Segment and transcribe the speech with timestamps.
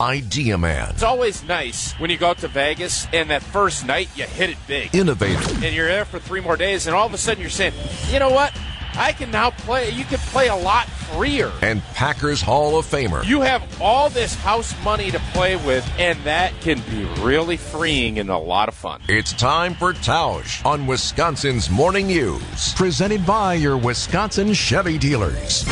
[0.00, 0.90] Idea Man.
[0.90, 4.50] It's always nice when you go out to Vegas and that first night you hit
[4.50, 4.94] it big.
[4.94, 5.64] Innovator.
[5.64, 7.72] And you're there for three more days, and all of a sudden you're saying,
[8.10, 8.52] you know what?
[8.94, 9.90] I can now play.
[9.90, 11.50] You can play a lot freer.
[11.62, 13.24] And Packers Hall of Famer.
[13.24, 18.18] You have all this house money to play with, and that can be really freeing
[18.18, 19.00] and a lot of fun.
[19.08, 22.74] It's time for Tausch on Wisconsin's Morning News.
[22.74, 25.64] Presented by your Wisconsin Chevy dealers.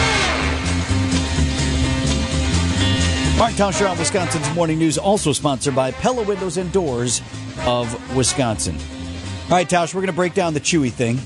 [3.41, 7.23] Mark Tauscher on Wisconsin's Morning News, also sponsored by Pella Windows and Doors
[7.61, 8.77] of Wisconsin.
[9.45, 11.19] All right, Tausch, we're going to break down the Chewy thing.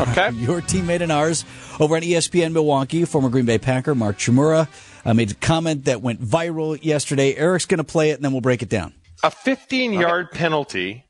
[0.00, 0.30] Okay.
[0.42, 1.44] Your teammate and ours
[1.78, 4.66] over on ESPN Milwaukee, former Green Bay Packer Mark Chmura,
[5.04, 7.36] uh, made a comment that went viral yesterday.
[7.36, 8.92] Eric's going to play it, and then we'll break it down.
[9.22, 11.04] A 15 yard penalty,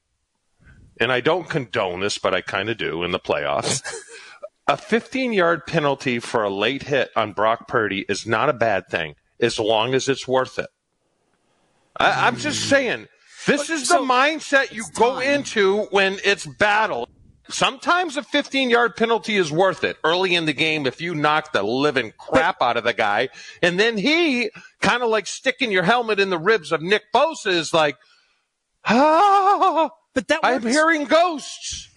[1.00, 3.82] and I don't condone this, but I kind of do in the playoffs.
[4.68, 8.88] a 15 yard penalty for a late hit on Brock Purdy is not a bad
[8.88, 10.68] thing as long as it's worth it.
[11.96, 13.08] I, I'm just saying,
[13.46, 17.08] this is the mindset you go into when it's battle.
[17.48, 21.52] Sometimes a 15 yard penalty is worth it early in the game if you knock
[21.52, 23.28] the living crap out of the guy.
[23.62, 27.52] And then he, kind of like sticking your helmet in the ribs of Nick Bosa,
[27.52, 27.96] is like,
[28.84, 31.88] ah, But that I'm hearing ghosts.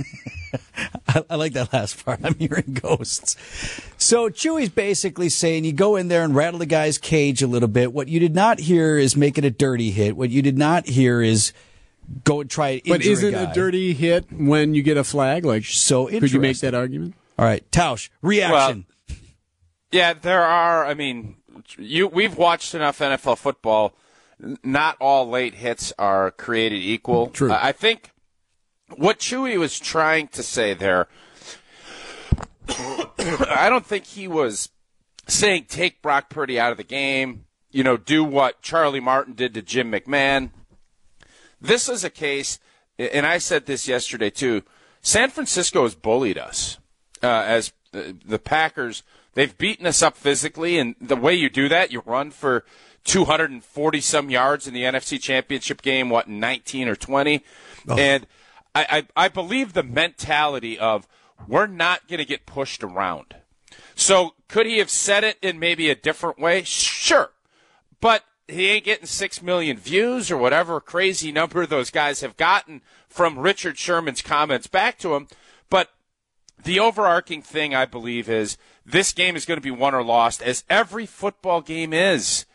[1.15, 2.19] I, I like that last part.
[2.23, 3.35] I'm hearing ghosts.
[3.97, 7.67] So Chewy's basically saying you go in there and rattle the guy's cage a little
[7.67, 7.93] bit.
[7.93, 10.15] What you did not hear is making it a dirty hit.
[10.15, 11.51] What you did not hear is
[12.23, 15.45] go and try to But isn't a, a dirty hit when you get a flag?
[15.45, 17.15] Like, So could you make that argument?
[17.39, 18.85] All right, Tausch, reaction.
[19.91, 20.85] Yeah, there are.
[20.85, 21.37] I mean,
[21.77, 23.93] you we've watched enough NFL football.
[24.63, 27.27] Not all late hits are created equal.
[27.27, 27.51] True.
[27.51, 28.11] I I think
[28.97, 31.07] what Chewy was trying to say there.
[32.69, 34.69] I don't think he was
[35.27, 37.45] saying take Brock Purdy out of the game.
[37.71, 40.51] You know, do what Charlie Martin did to Jim McMahon.
[41.61, 42.59] This is a case,
[42.97, 44.63] and I said this yesterday too.
[45.01, 46.77] San Francisco has bullied us
[47.21, 49.03] uh, as uh, the Packers.
[49.33, 52.65] They've beaten us up physically, and the way you do that, you run for
[53.05, 56.09] 240 some yards in the NFC Championship game.
[56.09, 57.43] What 19 or 20,
[57.97, 58.25] and
[58.75, 61.07] I, I I believe the mentality of
[61.47, 63.35] we're not going to get pushed around.
[63.95, 66.63] So could he have said it in maybe a different way?
[66.63, 67.31] Sure.
[68.01, 72.81] But he ain't getting six million views or whatever crazy number those guys have gotten
[73.07, 75.27] from Richard Sherman's comments back to him.
[75.69, 75.89] But
[76.63, 80.41] the overarching thing I believe is this game is going to be won or lost,
[80.41, 82.45] as every football game is.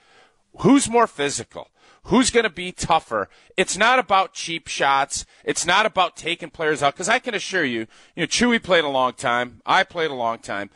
[0.58, 1.69] Who's more physical?
[2.04, 3.31] Who's going to be tougher?
[3.56, 5.25] It's not about cheap shots.
[5.42, 6.94] It's not about taking players out.
[6.94, 9.62] Because I can assure you, you know, Chewy played a long time.
[9.65, 10.70] I played a long time.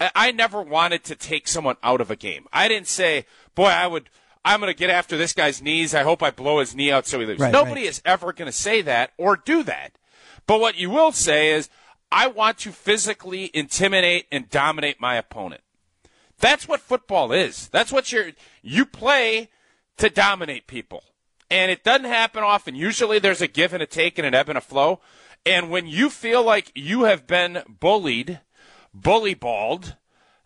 [0.00, 2.46] I- never wanted to take someone out of a game.
[2.52, 4.08] I didn't say, boy, I would,
[4.44, 5.94] I'm going to get after this guy's knees.
[5.94, 7.40] I hope I blow his knee out so he leaves.
[7.40, 7.90] Right, Nobody right.
[7.90, 9.92] is ever going to say that or do that.
[10.46, 11.68] But what you will say is,
[12.10, 15.60] I want to physically intimidate and dominate my opponent.
[16.38, 17.68] That's what football is.
[17.68, 19.50] That's what you're, you play
[19.98, 21.04] to dominate people.
[21.50, 22.74] And it doesn't happen often.
[22.74, 25.00] Usually there's a give and a take and an ebb and a flow.
[25.44, 28.40] And when you feel like you have been bullied,
[28.94, 29.96] bully balled,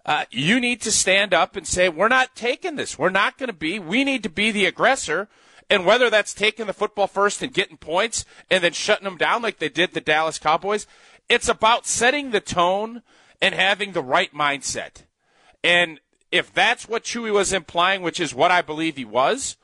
[0.04, 2.98] uh, you need to stand up and say, we're not taking this.
[2.98, 3.78] We're not going to be.
[3.78, 5.28] We need to be the aggressor.
[5.68, 9.42] And whether that's taking the football first and getting points and then shutting them down
[9.42, 10.86] like they did the Dallas Cowboys,
[11.28, 13.02] it's about setting the tone
[13.42, 15.02] and having the right mindset.
[15.64, 16.00] And
[16.36, 19.56] if that's what Chewy was implying, which is what I believe he was,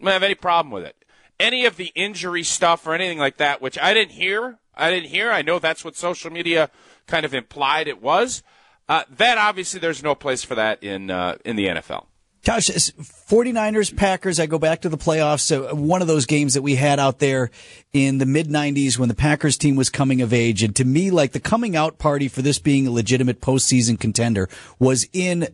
[0.00, 0.96] I don't have any problem with it.
[1.38, 5.10] Any of the injury stuff or anything like that, which I didn't hear, I didn't
[5.10, 5.30] hear.
[5.30, 6.70] I know that's what social media
[7.06, 8.42] kind of implied it was.
[8.88, 12.06] Uh, that obviously there's no place for that in uh, in the NFL.
[12.42, 15.40] Josh, 49ers, Packers, I go back to the playoffs.
[15.40, 17.50] So one of those games that we had out there
[17.92, 20.62] in the mid 90s when the Packers team was coming of age.
[20.62, 24.48] And to me, like the coming out party for this being a legitimate postseason contender
[24.78, 25.46] was in uh,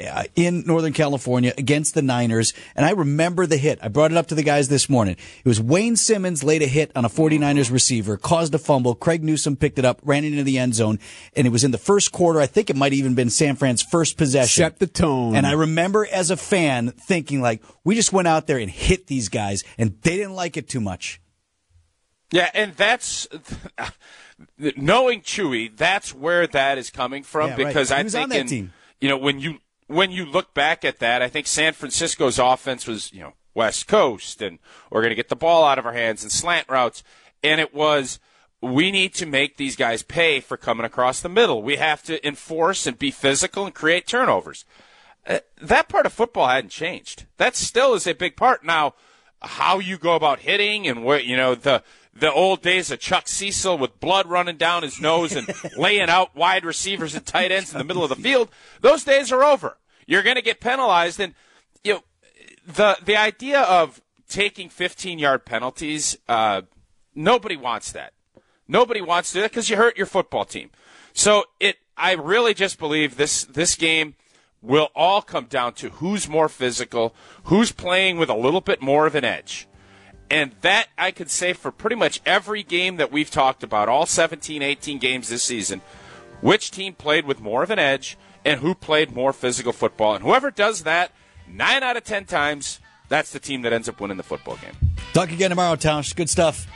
[0.00, 2.54] Uh, in Northern California against the Niners.
[2.74, 3.78] And I remember the hit.
[3.82, 5.16] I brought it up to the guys this morning.
[5.44, 8.94] It was Wayne Simmons laid a hit on a 49ers receiver, caused a fumble.
[8.94, 10.98] Craig Newsom picked it up, ran it into the end zone.
[11.36, 12.40] And it was in the first quarter.
[12.40, 14.62] I think it might even been San Fran's first possession.
[14.64, 15.36] Set the tone.
[15.36, 19.08] And I remember as a fan thinking like, we just went out there and hit
[19.08, 21.20] these guys and they didn't like it too much.
[22.32, 23.28] Yeah, and that's
[24.58, 25.76] knowing Chewy.
[25.76, 28.72] That's where that is coming from Yeah, because He I think in-
[29.02, 29.58] you know when you
[29.92, 33.86] when you look back at that, I think San Francisco's offense was you know West
[33.86, 34.58] Coast and
[34.90, 37.02] we're going to get the ball out of our hands and slant routes,
[37.42, 38.18] and it was
[38.60, 41.62] we need to make these guys pay for coming across the middle.
[41.62, 44.64] We have to enforce and be physical and create turnovers.
[45.26, 47.26] uh, that part of football hadn't changed.
[47.38, 48.64] That still is a big part.
[48.64, 48.94] Now,
[49.40, 51.82] how you go about hitting and what you know the
[52.14, 56.36] the old days of Chuck Cecil with blood running down his nose and laying out
[56.36, 58.50] wide receivers and tight ends in the middle of the field.
[58.80, 59.78] Those days are over.
[60.06, 61.34] You're going to get penalized, and
[61.84, 62.02] you know
[62.66, 66.16] the the idea of taking 15 yard penalties.
[66.28, 66.62] Uh,
[67.14, 68.12] nobody wants that.
[68.66, 70.70] Nobody wants to do that because you hurt your football team.
[71.12, 74.14] So it, I really just believe this this game
[74.62, 77.14] will all come down to who's more physical,
[77.44, 79.66] who's playing with a little bit more of an edge.
[80.30, 84.06] And that I could say for pretty much every game that we've talked about, all
[84.06, 85.82] 17, 18 games this season,
[86.40, 90.14] which team played with more of an edge and who played more physical football.
[90.14, 91.12] And whoever does that,
[91.48, 94.74] nine out of 10 times, that's the team that ends up winning the football game.
[95.12, 96.14] Talk again tomorrow, Tausch.
[96.16, 96.66] Good stuff.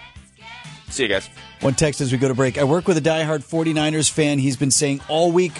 [0.88, 1.28] See you guys.
[1.60, 2.58] One text as we go to break.
[2.58, 4.38] I work with a diehard 49ers fan.
[4.38, 5.52] He's been saying all week,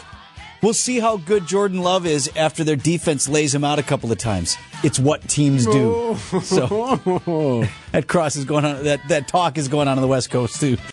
[0.62, 4.12] we'll see how good Jordan Love is after their defense lays him out a couple
[4.12, 4.56] of times.
[4.85, 6.17] It's what teams do.
[6.43, 10.31] So that cross is going on, that, that talk is going on on the West
[10.31, 10.76] Coast, too.